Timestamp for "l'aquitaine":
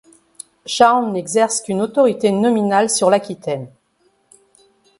3.11-3.69